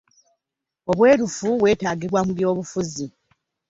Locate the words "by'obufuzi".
2.37-3.05